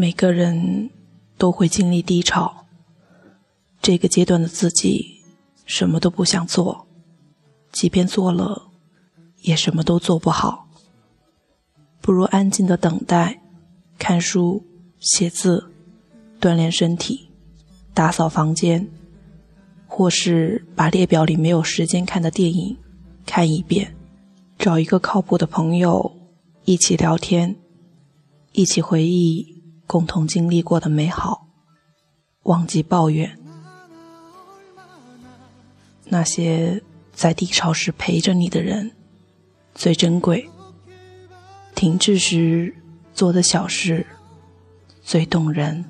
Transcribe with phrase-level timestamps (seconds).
[0.00, 0.90] 每个人
[1.36, 2.66] 都会经历低潮，
[3.82, 5.24] 这个阶段的自己
[5.66, 6.86] 什么都不想做，
[7.72, 8.70] 即便做了，
[9.42, 10.68] 也什么都做不好。
[12.00, 13.42] 不如安静的等待，
[13.98, 14.64] 看书、
[15.00, 15.72] 写字、
[16.40, 17.28] 锻炼身体、
[17.92, 18.88] 打扫房间，
[19.88, 22.76] 或是把列表里没有时间看的电影
[23.26, 23.96] 看一遍，
[24.56, 26.16] 找一个靠谱的朋友
[26.64, 27.56] 一起聊天，
[28.52, 29.57] 一起回忆。
[29.88, 31.48] 共同经历过的美好，
[32.42, 33.36] 忘记抱怨。
[36.04, 38.92] 那些在低潮时陪着你的人，
[39.74, 40.48] 最珍贵。
[41.74, 42.74] 停滞时
[43.14, 44.06] 做的小事，
[45.02, 45.84] 最动人。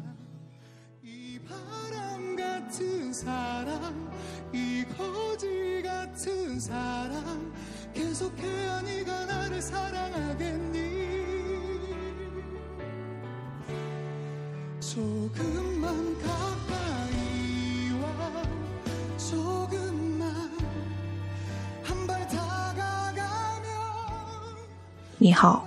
[25.20, 25.66] 你好，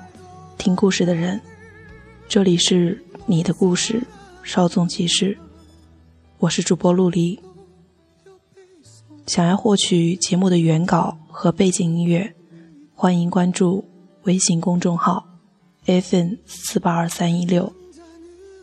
[0.58, 1.42] 听故事的人，
[2.30, 4.02] 这里是你的故事，
[4.44, 5.38] 稍纵即逝。
[6.40, 7.38] 我是主播陆离。
[9.28, 12.34] 想要获取节目的原稿和背景音乐，
[12.96, 13.84] 欢迎关注
[14.24, 15.28] 微信公众号
[15.86, 17.74] “fn 四八二三一六”。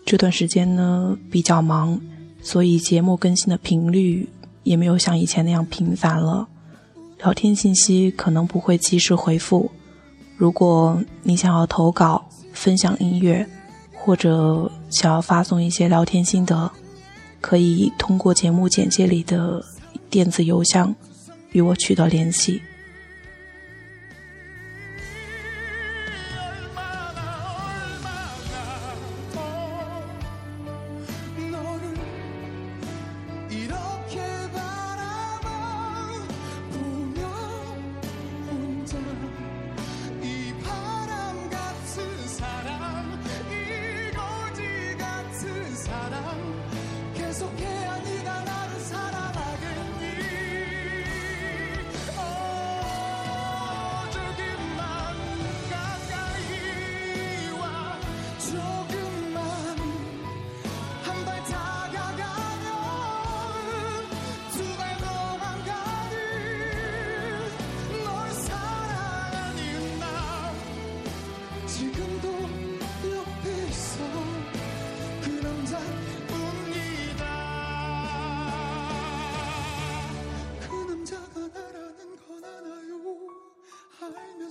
[0.06, 2.00] 这段时间呢比较忙，
[2.41, 4.27] 所以节目更新的频率
[4.62, 6.48] 也没有像以前那样频繁了。
[7.19, 9.70] 聊天信息可能不会及时回复。
[10.39, 13.44] 如果你想要投稿、分享音乐，
[13.93, 16.71] 或者想要发送一些聊天心得，
[17.41, 19.60] 可以通过节目简介里的
[20.09, 20.94] 电子邮箱
[21.50, 22.62] 与我取得联系。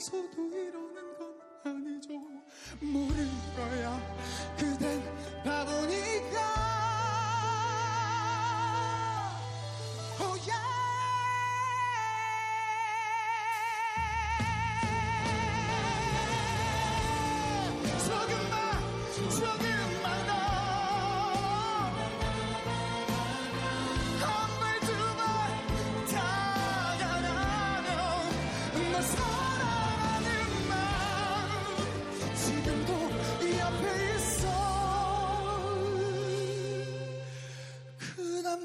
[0.08, 2.14] 없어도 이러는 건 아니죠.
[2.82, 3.07] 뭐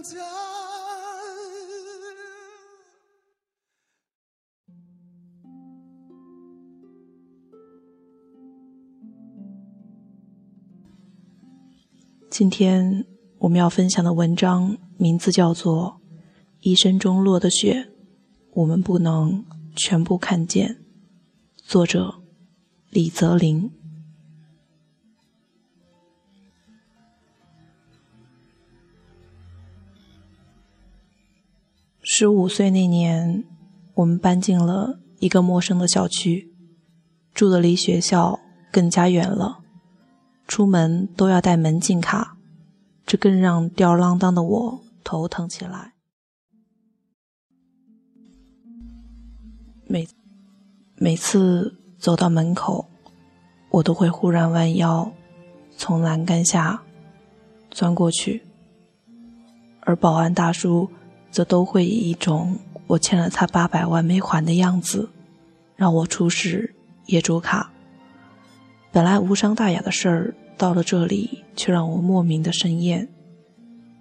[0.03, 0.19] 今
[12.51, 13.07] 天
[13.39, 16.01] 我们要分享的文章名字叫做
[16.61, 17.93] 《一生中落的雪，
[18.55, 19.45] 我们不能
[19.77, 20.69] 全部看见》，
[21.63, 22.21] 作者
[22.91, 23.82] 李泽林。
[32.15, 33.43] 十五岁那年，
[33.95, 36.53] 我们搬进了一个陌生的小区，
[37.33, 38.39] 住的离学校
[38.71, 39.61] 更加远了。
[40.47, 42.37] 出门都要带门禁卡，
[43.07, 45.95] 这更让吊儿郎当的我头疼起来。
[49.87, 50.07] 每
[50.97, 52.91] 每次走到门口，
[53.71, 55.11] 我都会忽然弯腰，
[55.79, 56.83] 从栏杆下
[57.71, 58.47] 钻过去，
[59.81, 60.91] 而保安大叔
[61.33, 62.57] 则都会以一种
[62.87, 65.11] 我欠了他八百万没还的样子，
[65.75, 66.75] 让我出示
[67.07, 67.73] 业主卡。
[68.93, 73.09] 本来无伤大雅的事儿，到了这里却让我莫名的生厌。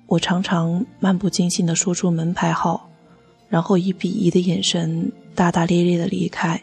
[0.08, 2.90] 我常常漫不经心地说出门牌号，
[3.48, 6.62] 然后以鄙夷的眼神大大咧咧地离开。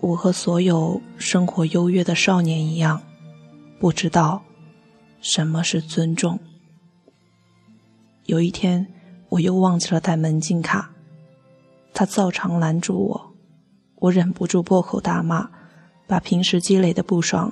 [0.00, 3.02] 我和所有生活优越的少年一样，
[3.78, 4.42] 不知道
[5.20, 6.40] 什么是尊重。
[8.24, 8.86] 有一天，
[9.32, 10.90] 我又忘记了带门禁卡，
[11.94, 13.32] 他照常拦住我，
[13.94, 15.48] 我忍不住破口大骂，
[16.06, 17.50] 把平时积累的不爽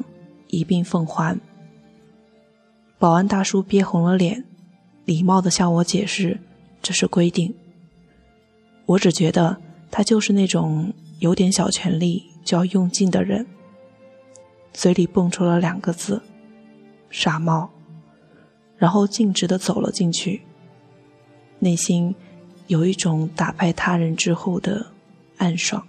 [0.48, 1.40] 一并奉还。
[2.98, 4.44] 保安大叔憋红了脸，
[5.06, 6.38] 礼貌地向我解释
[6.82, 7.54] 这是规定。
[8.84, 9.56] 我只觉得
[9.90, 13.46] 他就是那种有点小权力就要用尽的人，
[14.74, 16.20] 嘴里蹦出了两个字
[17.08, 17.70] ：“傻帽”，
[18.76, 20.42] 然后径直的走了进去。
[21.60, 22.14] 内心
[22.66, 24.86] 有一种打败他人之后的
[25.36, 25.86] 暗爽。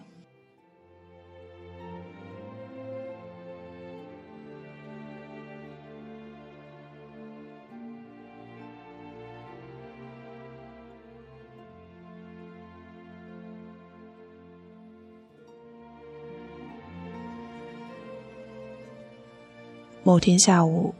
[20.04, 20.94] 某天下午，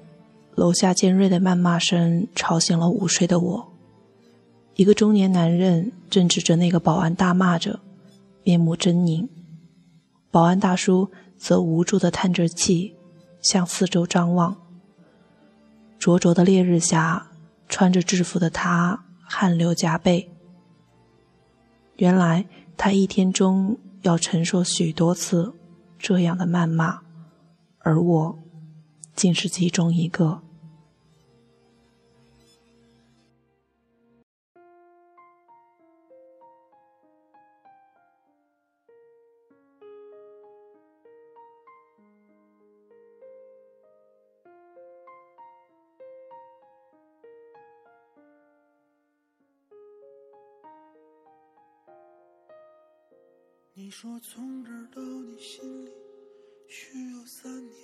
[0.56, 3.71] 楼下尖锐的谩骂声吵醒了午睡的我。
[4.76, 7.80] 一个中年男人正指着那个保安大骂着，
[8.44, 9.28] 面目狰狞。
[10.32, 12.96] 保安大叔则无助地叹着气，
[13.42, 14.56] 向四周张望。
[16.00, 17.28] 灼灼的烈日下，
[17.68, 20.32] 穿着制服的他汗流浃背。
[21.98, 22.46] 原来
[22.78, 25.54] 他一天中要承受许多次
[26.00, 27.02] 这样的谩骂，
[27.80, 28.40] 而我
[29.16, 30.42] 竟是其中一个。
[53.84, 55.90] 你说从这儿到你心里
[56.70, 57.76] 需要三年，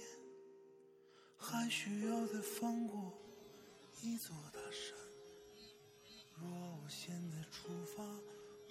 [1.35, 3.11] 还需要再翻过
[4.03, 4.95] 一座大山。
[6.39, 8.03] 若我现在出发，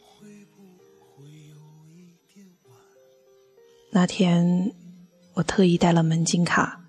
[0.00, 0.62] 会不
[1.00, 1.56] 会有
[1.88, 2.78] 一点晚？
[3.90, 4.72] 那天
[5.34, 6.84] 我特意带了门禁卡，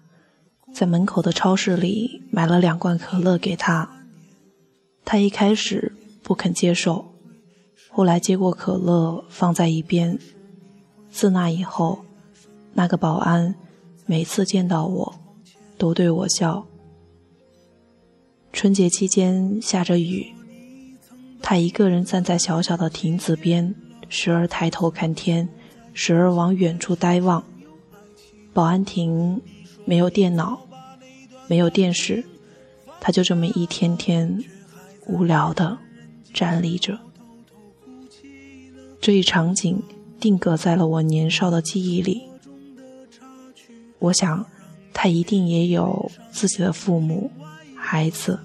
[0.72, 4.06] 在门口的超市里买了两罐可乐给他。
[5.04, 7.17] 他一开始不肯接受。
[7.98, 10.20] 后来接过可乐，放在一边。
[11.10, 12.06] 自那以后，
[12.76, 13.56] 那个保安
[14.06, 15.16] 每次见到我，
[15.80, 16.68] 都对我笑。
[18.54, 20.32] 春节期间下着雨，
[21.42, 23.74] 他一个人站在小小的亭子边，
[24.10, 25.50] 时而抬头看天，
[25.92, 27.44] 时而往远处呆望。
[28.54, 29.42] 保安亭
[29.86, 30.62] 没有电脑，
[31.48, 32.24] 没有电视，
[33.02, 34.44] 他就这么一天天
[35.08, 35.80] 无聊的
[36.32, 37.00] 站立着。
[39.00, 39.82] 这一场景
[40.20, 42.24] 定格在了我年少的记忆里。
[44.00, 44.46] 我想，
[44.94, 47.32] 他一定也有自己的父母、
[47.76, 48.40] 孩子、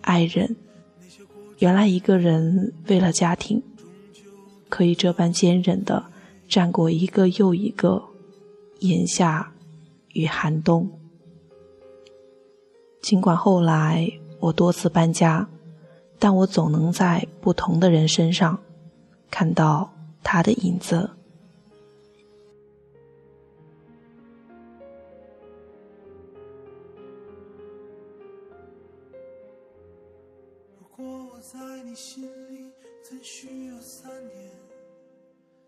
[0.00, 0.56] 爱人。
[1.58, 3.62] 原来一个人为了家庭，
[4.68, 6.04] 可以这般坚忍的
[6.48, 8.02] 战过一个又一个
[8.80, 9.52] 炎夏
[10.12, 10.90] 与寒冬。
[13.00, 15.48] 尽管后来我多次搬家，
[16.18, 18.58] 但我总能在不同的人身上
[19.30, 19.92] 看到。
[20.30, 21.08] 他的影子。
[30.78, 32.70] 如果我在你心里
[33.02, 34.50] 怎需要三年？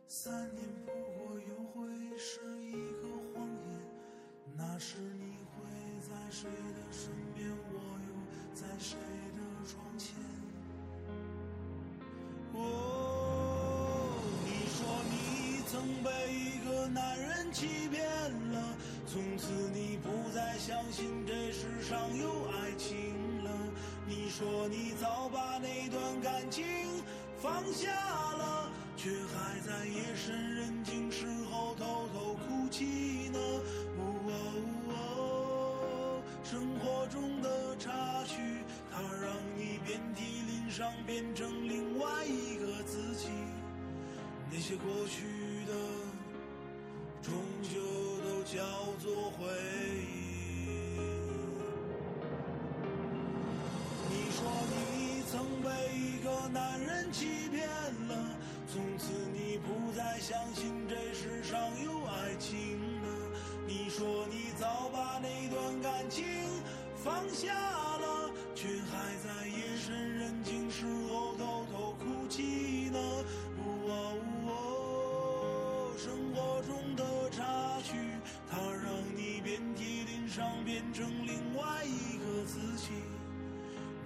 [0.06, 1.88] 三年不过又会
[2.18, 3.80] 是一个谎言。
[4.54, 5.64] 那时你会
[6.02, 7.48] 在谁的身边？
[7.72, 8.98] 我又在谁
[9.34, 10.39] 的窗前？
[16.92, 18.04] 男人欺骗
[18.52, 23.50] 了，从此你不再相信这世上有爱情了。
[24.08, 26.64] 你说你早把那段感情
[27.40, 33.38] 放下了，却还在夜深人静时候偷偷哭泣呢。
[36.42, 38.40] 生活中的插曲，
[38.90, 43.28] 它让你遍体鳞伤，变成另外一个自己。
[44.50, 45.50] 那些过去。
[45.70, 45.72] 的，
[47.22, 47.80] 终究
[48.24, 48.62] 都叫
[48.98, 49.46] 做回
[50.00, 50.66] 忆。
[54.08, 54.38] 你说
[54.70, 57.68] 你曾被一个男人欺骗
[58.08, 58.36] 了，
[58.72, 63.08] 从此你不再相信这世上有爱情了。
[63.66, 66.24] 你说你早把那段感情
[66.96, 72.79] 放下了，却还在夜深人静时候偷偷哭泣
[80.40, 82.92] 让变成另外一个自己。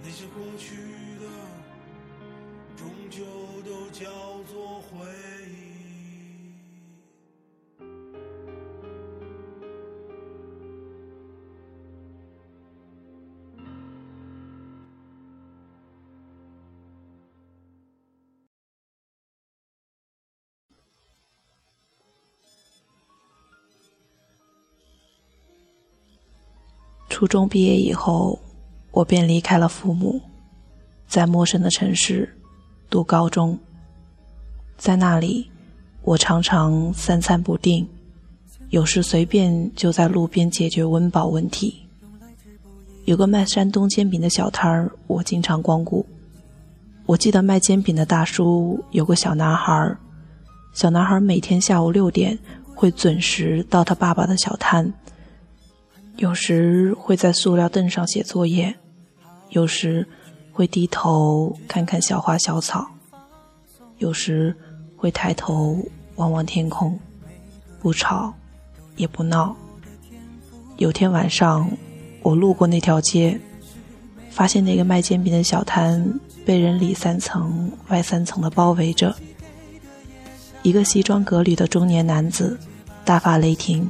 [0.03, 0.75] 那些过去
[1.17, 1.25] 的
[2.75, 3.23] 终究
[3.63, 4.03] 都叫
[4.51, 5.07] 做回
[5.43, 5.44] 忆。
[27.15, 28.37] 初中毕业以后，
[28.91, 30.19] 我便离开了父母，
[31.07, 32.29] 在陌生的城市
[32.89, 33.57] 读高中。
[34.77, 35.49] 在那里，
[36.01, 37.87] 我常常三餐不定，
[38.67, 41.87] 有时随便就在路边解决温饱问题。
[43.05, 46.05] 有个卖山东煎饼的小摊儿，我经常光顾。
[47.05, 49.95] 我记得卖煎饼的大叔有个小男孩，
[50.73, 52.37] 小男孩每天下午六点
[52.75, 54.93] 会准时到他爸爸的小摊。
[56.17, 58.73] 有时会在塑料凳上写作业，
[59.49, 60.07] 有时
[60.53, 62.87] 会低头看看小花小草，
[63.97, 64.55] 有时
[64.95, 65.77] 会抬头
[66.15, 66.97] 望望天空，
[67.81, 68.33] 不吵
[68.95, 69.53] 也不闹。
[70.77, 71.69] 有天晚上，
[72.21, 73.37] 我路过那条街，
[74.29, 79.13] 发现那个卖煎饼的小摊被人里三层外三层的包围着，
[80.63, 82.57] 一个西装革履的中年男子，
[83.03, 83.89] 大发雷霆。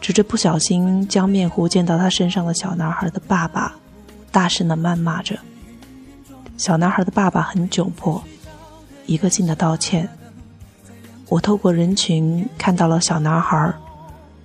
[0.00, 3.74] 指着不小心将面糊溅到他身上的小男孩的爸爸，
[4.30, 5.38] 大声的谩骂着。
[6.56, 8.22] 小男孩的爸爸很窘迫，
[9.06, 10.08] 一个劲的道歉。
[11.28, 13.74] 我透过人群看到了小男孩，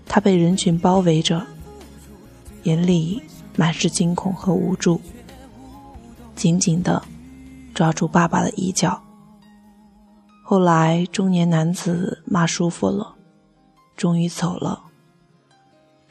[0.05, 1.41] 他被人群包围着，
[2.63, 3.22] 眼里
[3.55, 5.00] 满是惊恐和无助，
[6.36, 7.01] 紧紧的
[7.74, 9.01] 抓住爸爸的衣角。
[10.43, 13.15] 后来中年男子骂舒服了，
[13.95, 14.83] 终于走了。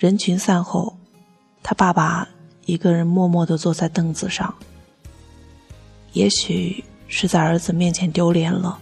[0.03, 0.99] 人群散后，
[1.63, 2.29] 他爸爸
[2.67, 4.53] 一个人默默地坐在凳子上。
[6.13, 8.77] 也许是在儿子面前丢脸了，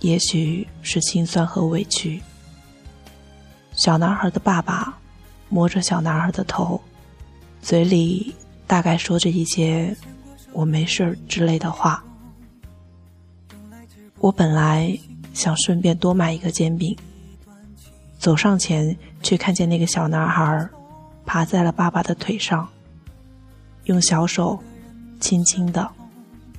[0.00, 2.20] 也许是心酸和委屈。
[3.72, 4.98] 小男孩的爸爸
[5.48, 6.78] 摸着小男孩的头，
[7.62, 8.34] 嘴里
[8.66, 9.96] 大概说着一些
[10.52, 12.04] “我没事”之类的话。
[14.18, 14.94] 我本来
[15.32, 16.94] 想顺便多买一个煎饼。
[18.18, 20.68] 走上前，却看见那个小男孩
[21.24, 22.68] 爬在了爸爸的腿上，
[23.84, 24.58] 用小手
[25.20, 25.90] 轻轻的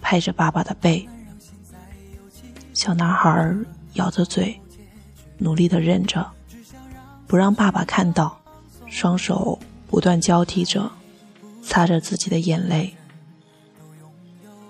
[0.02, 1.08] 拍着爸爸的背。
[2.74, 3.56] 小男孩
[3.94, 4.60] 咬着嘴，
[5.38, 6.26] 努力的忍着，
[7.26, 8.40] 不让爸爸看到，
[8.86, 10.92] 双手不断交替着
[11.64, 12.94] 擦着自己的眼泪。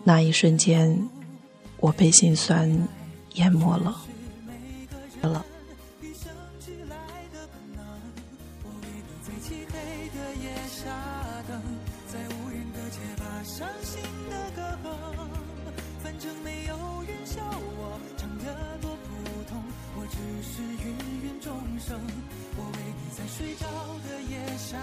[0.03, 1.09] 那一瞬间，
[1.81, 2.87] 我被心酸
[3.33, 3.95] 淹没了。
[5.21, 5.45] 了。
[10.43, 10.91] 夜下
[11.47, 11.61] 灯
[12.07, 15.29] 在无人的街把伤心的歌哼
[16.03, 16.75] 反正没有
[17.07, 19.63] 人笑我唱得多普通
[19.95, 21.99] 我只是芸芸众生
[22.55, 23.67] 我为你在睡着
[24.07, 24.77] 的夜下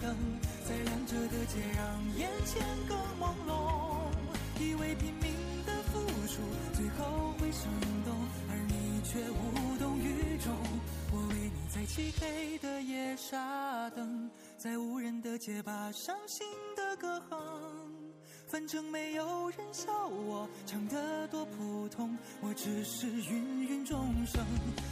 [0.00, 0.16] 灯
[0.64, 4.10] 在亮着的街让眼前更朦胧
[4.60, 5.32] 以为拼命
[5.66, 6.40] 的付出
[6.72, 7.68] 最后会生
[8.04, 8.14] 动
[8.48, 11.01] 而你却无动于衷。
[11.74, 17.40] 在漆黑的夜傻等，在无人的街把伤心的歌哼。
[18.46, 24.44] 反正没有人笑我唱得多普通，我只是芸芸众生。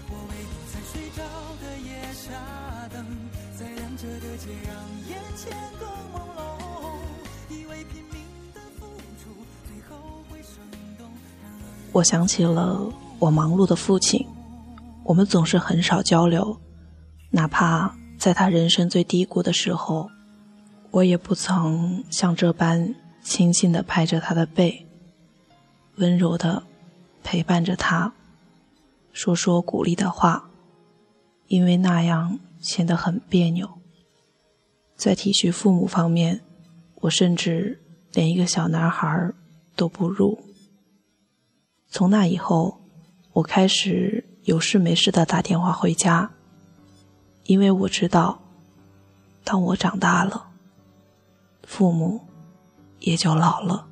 [0.08, 1.22] 我为你在睡着
[1.60, 3.04] 的夜傻等，
[3.58, 4.74] 在亮着的街让
[5.06, 6.96] 眼前更朦胧。
[7.50, 8.86] 以为拼命的付
[9.22, 9.28] 出
[9.68, 10.56] 最后会生
[10.96, 11.06] 动。
[11.92, 14.26] 我想起了我忙碌的父亲，
[15.04, 16.58] 我们总是很少交流，
[17.30, 20.10] 哪怕在他人生最低谷的时候，
[20.90, 22.94] 我也不曾像这般。
[23.22, 24.86] 轻轻地拍着他的背，
[25.96, 26.62] 温柔地
[27.22, 28.14] 陪伴着他，
[29.12, 30.50] 说说鼓励的话，
[31.46, 33.68] 因为那样显得很别扭。
[34.96, 36.40] 在体恤父母方面，
[37.02, 37.82] 我甚至
[38.14, 39.30] 连一个小男孩
[39.76, 40.42] 都不如。
[41.90, 42.80] 从那以后，
[43.34, 46.32] 我开始有事没事的打电话回家，
[47.50, 48.38] 因为我知道，
[49.42, 50.50] 当我长大了，
[51.64, 52.20] 父母。
[53.00, 53.88] 也就老了。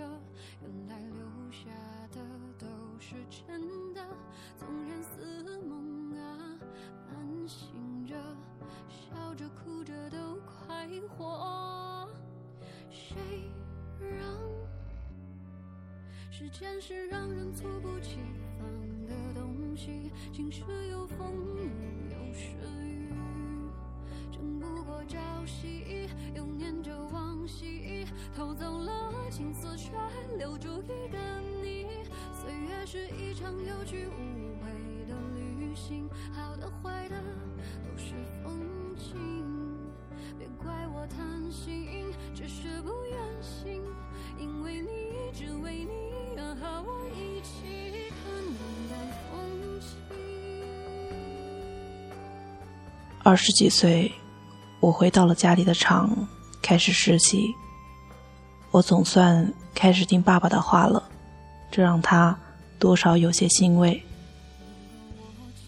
[0.00, 1.70] 原来留下
[2.10, 2.20] 的
[2.58, 2.66] 都
[2.98, 4.00] 是真的
[4.56, 6.58] 纵然似梦啊
[7.08, 8.14] 半醒着
[8.88, 12.08] 笑着哭着都快活。
[12.90, 13.16] 谁
[14.00, 14.20] 让
[16.30, 18.18] 时间是让人猝不及
[18.58, 18.66] 防
[19.06, 21.56] 的东西晴时有风
[22.10, 22.48] 有时
[22.84, 22.93] 雨
[25.06, 28.06] 朝夕，又念着往昔，
[28.36, 29.90] 偷走了青丝，却
[30.38, 31.18] 留住一个
[31.62, 31.86] 你。
[32.32, 34.70] 岁月是一场有去无回
[35.06, 37.16] 的旅行，好的坏的
[37.84, 38.60] 都是风
[38.96, 39.14] 景。
[40.38, 43.82] 别怪我贪心，只是不愿醒，
[44.38, 44.88] 因为你，
[45.32, 48.98] 只为你愿和我一起看云淡
[49.30, 49.88] 风轻。
[53.22, 54.12] 二十几岁，
[54.84, 56.14] 我回到了家里的厂，
[56.60, 57.54] 开始实习。
[58.70, 61.02] 我总算开始听爸爸的话了，
[61.70, 62.38] 这让他
[62.78, 64.02] 多少有些欣慰。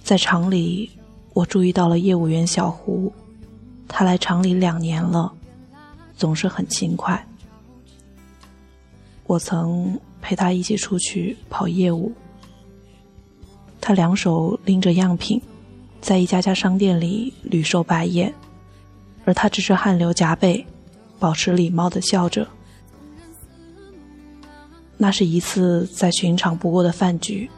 [0.05, 0.91] 在厂里，
[1.33, 3.11] 我注意到了业务员小胡，
[3.89, 5.33] 他来厂里两年了，
[6.15, 7.27] 总是很勤快。
[9.27, 12.13] 我曾陪他一起出去跑业务，
[13.81, 15.41] 他两手拎着样品，
[16.03, 18.35] 在一家家商店里屡受白眼，
[19.27, 20.65] 而他只是汗流浃背，
[21.19, 22.49] 保持礼貌的笑着。
[24.97, 27.51] 那是一次再寻常不过的饭局，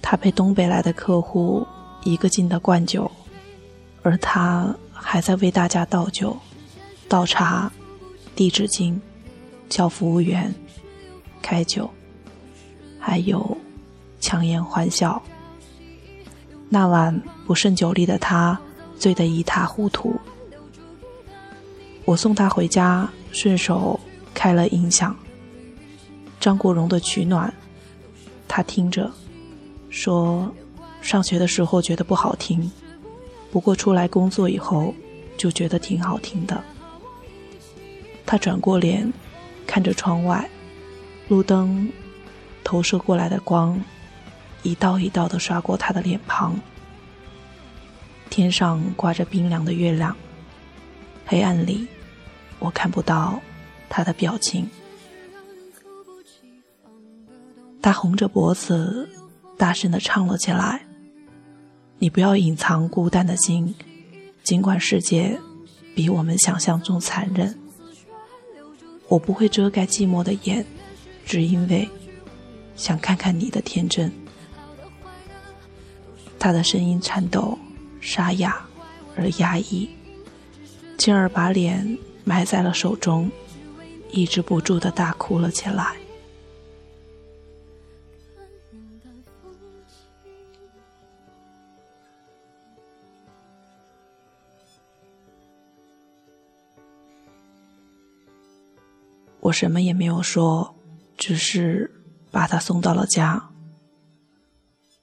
[0.00, 1.66] 他陪东北来的客户
[2.04, 3.10] 一个劲的灌酒，
[4.02, 6.34] 而他还在为大家倒酒、
[7.06, 7.70] 倒茶、
[8.34, 8.98] 递纸巾、
[9.68, 10.54] 叫服务员、
[11.42, 11.90] 开酒，
[12.98, 13.58] 还有
[14.20, 15.20] 强颜欢笑。
[16.68, 18.58] 那晚不胜酒力的他，
[18.96, 20.14] 醉得一塌糊涂。
[22.10, 24.00] 我送他回家，顺手
[24.34, 25.16] 开了音响。
[26.40, 27.48] 张国荣的《取暖》，
[28.48, 29.08] 他听着，
[29.90, 30.52] 说
[31.00, 32.68] ：“上学的时候觉得不好听，
[33.52, 34.92] 不过出来工作以后
[35.36, 36.60] 就觉得挺好听的。”
[38.26, 39.12] 他转过脸，
[39.64, 40.50] 看着窗外，
[41.28, 41.92] 路灯
[42.64, 43.80] 投射过来的光，
[44.64, 46.58] 一道一道的刷过他的脸庞。
[48.28, 50.16] 天上挂着冰凉的月亮，
[51.24, 51.86] 黑暗里，
[52.60, 53.40] 我看不到
[53.88, 54.68] 他的表情。
[57.82, 59.08] 他红着脖子，
[59.56, 60.84] 大声的唱了起来
[61.98, 63.74] ：“你不要隐藏孤单的心，
[64.44, 65.40] 尽管世界
[65.94, 67.58] 比我们想象中残忍，
[69.08, 70.64] 我不会遮盖寂寞的眼，
[71.24, 71.88] 只因为
[72.76, 74.12] 想看看你的天真。”
[76.38, 77.58] 他的声音颤抖、
[78.00, 78.62] 沙哑
[79.16, 79.88] 而压抑，
[80.98, 81.98] 进而把脸
[82.30, 83.28] 埋在了手中，
[84.12, 85.96] 抑制不住的大哭了起来。
[99.40, 100.76] 我什么也没有说，
[101.16, 101.90] 只是
[102.30, 103.50] 把他送到了家。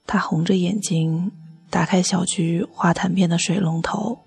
[0.06, 1.30] 他红着眼睛
[1.68, 4.20] 打开小区花坛边的水龙头，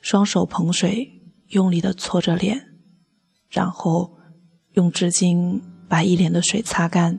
[0.00, 1.15] 双手捧水，
[1.48, 2.74] 用力的搓着脸，
[3.48, 4.16] 然后
[4.72, 7.18] 用纸巾把一脸的水擦干。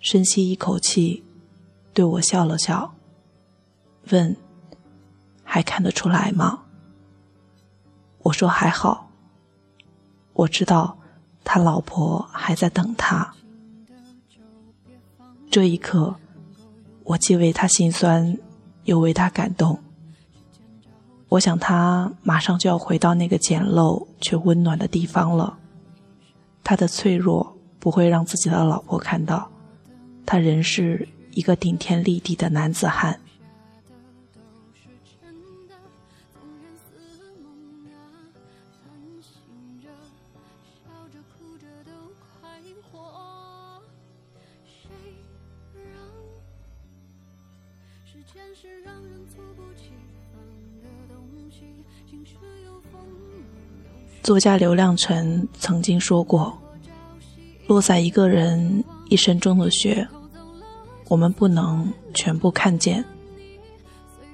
[0.00, 1.24] 深吸一口气，
[1.92, 2.94] 对我笑了笑，
[4.10, 4.36] 问
[5.42, 6.62] ：“还看得出来吗？”
[8.22, 9.10] 我说：“还好。”
[10.34, 10.96] 我知道，
[11.42, 13.34] 他老婆还在等他。
[15.50, 16.14] 这一刻，
[17.02, 18.38] 我既为他心酸，
[18.84, 19.82] 又为他感动。
[21.28, 25.58] 我想他马上就要回到那个简陋却温暖的地方了。
[26.64, 29.50] 他的脆弱不会让自己的老婆看到，
[30.24, 33.20] 他仍是一个顶天立地的男子汉。
[48.04, 49.92] 时间是让人猝不及
[54.22, 56.56] 作家刘亮程曾经说过
[57.66, 60.06] ：“落在一个人一生中的雪，
[61.08, 63.04] 我们不能全部看见。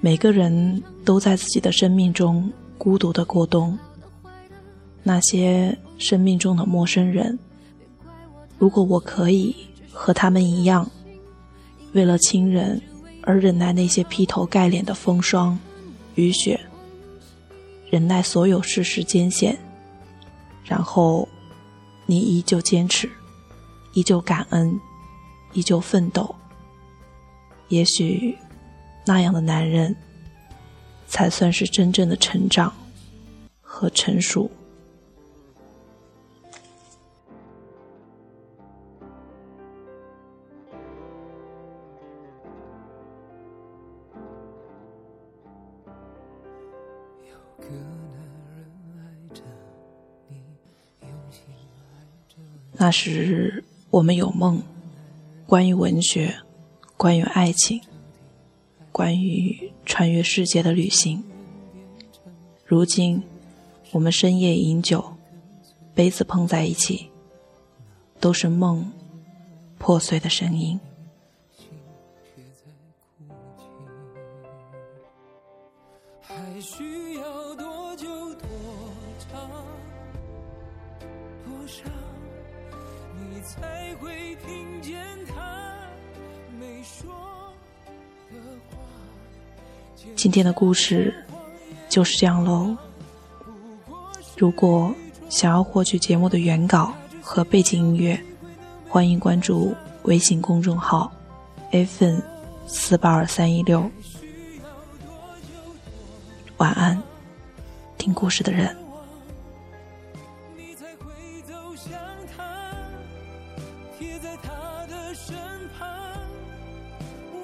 [0.00, 3.78] 每个人都在自己的生命中孤独的过冬。
[5.02, 7.38] 那些生命中的陌生人，
[8.58, 9.54] 如果我可以
[9.92, 10.90] 和他们一样，
[11.92, 12.80] 为了亲人。”
[13.26, 15.58] 而忍耐那些劈头盖脸的风霜、
[16.14, 16.60] 雨雪，
[17.94, 19.56] 忍耐所有世事艰险，
[20.64, 21.28] 然后，
[22.06, 23.08] 你依旧坚持，
[23.92, 24.80] 依旧感恩，
[25.52, 26.34] 依旧奋斗。
[27.68, 28.36] 也许，
[29.06, 29.94] 那样的男人，
[31.06, 32.74] 才算是真正的成长
[33.60, 34.50] 和成熟。
[52.84, 54.62] 那时我们有梦，
[55.46, 56.36] 关于文学，
[56.98, 57.80] 关于爱情，
[58.92, 61.24] 关于穿越世界的旅行。
[62.66, 63.22] 如今，
[63.92, 65.02] 我们深夜饮酒，
[65.94, 67.08] 杯子碰在一起，
[68.20, 68.92] 都是梦
[69.78, 70.78] 破碎的声音。
[83.44, 85.34] 才会听见他
[86.58, 87.12] 没说
[88.30, 88.36] 的
[88.70, 88.78] 话？
[90.16, 91.14] 今天的故事
[91.90, 92.74] 就是这样喽。
[94.38, 94.94] 如果
[95.28, 98.18] 想要获取节目的原稿和背景音乐，
[98.88, 101.12] 欢迎关注微信公众号
[101.70, 102.22] “fn
[102.66, 103.90] 四八二三一六”。
[106.56, 107.02] 晚安，
[107.98, 108.74] 听故事的人。
[110.56, 111.92] 你才会走向
[112.36, 112.63] 他，
[113.98, 115.36] 贴在他的身
[115.78, 115.88] 旁，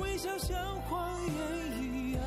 [0.00, 2.22] 微笑像谎言一样，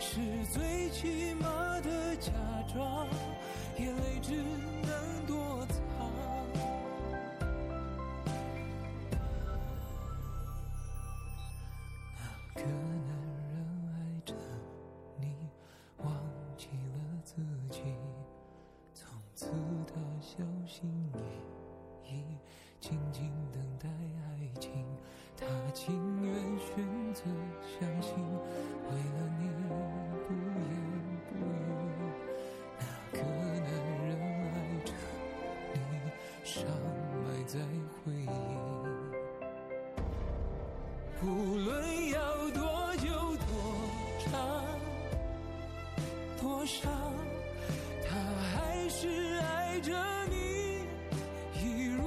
[0.00, 0.20] 是
[0.52, 2.32] 最起码的假
[2.72, 3.06] 装，
[3.78, 4.34] 眼泪只
[41.22, 42.18] 无论要
[42.50, 43.50] 多久多
[44.24, 44.64] 长
[46.40, 46.90] 多伤，
[48.08, 48.16] 他
[48.52, 49.92] 还是爱着
[50.30, 50.86] 你，
[51.62, 52.02] 一如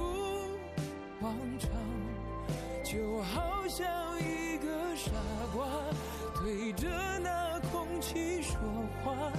[1.20, 1.70] 往常，
[2.82, 3.86] 就好像
[4.18, 5.12] 一个傻
[5.54, 5.64] 瓜
[6.42, 6.88] 对着
[7.20, 8.58] 那空气说
[9.04, 9.30] 话，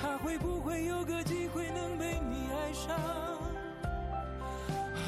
[0.00, 2.96] 他会不会有个机会能被你爱上？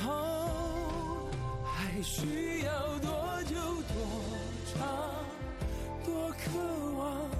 [0.04, 1.28] 哦，
[1.64, 3.08] 还需要多
[3.52, 3.94] 有多
[4.74, 4.86] 长
[6.04, 6.58] 多渴
[6.98, 7.30] 望？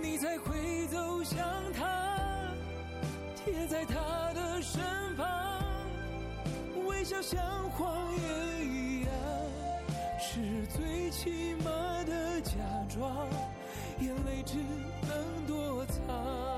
[0.00, 1.38] 你才会走向
[1.72, 1.84] 他，
[3.36, 4.80] 贴在他的身
[5.16, 5.26] 旁，
[6.86, 9.12] 微笑像谎言一样，
[10.18, 11.70] 是最起码
[12.04, 12.52] 的假
[12.88, 13.28] 装，
[14.00, 14.56] 眼泪只
[15.02, 16.57] 能躲藏。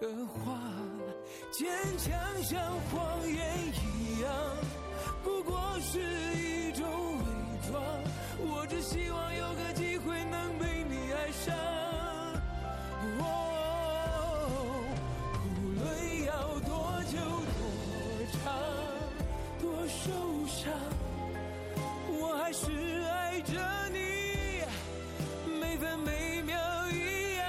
[0.00, 0.58] 的话？
[1.50, 3.36] 坚强像谎言
[3.74, 4.30] 一样，
[5.22, 6.84] 不过是一种
[7.18, 7.24] 伪
[7.70, 7.82] 装。
[8.38, 11.54] 我只希望有个机会能被你爱上。
[13.20, 13.28] 哦，
[15.46, 16.70] 无论要多
[17.12, 17.18] 久
[17.58, 17.60] 多
[18.32, 18.40] 长
[19.60, 20.02] 多受
[20.48, 20.72] 伤，
[22.08, 22.64] 我还是
[23.02, 23.52] 爱着
[23.92, 23.98] 你，
[25.60, 26.56] 每分每秒
[26.90, 27.46] 一样。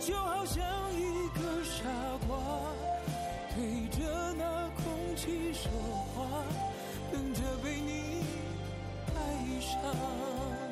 [0.00, 0.64] 就好像
[3.96, 5.70] 着那空气说
[6.14, 6.26] 话
[7.12, 8.24] 等着被你
[9.14, 10.63] 爱上。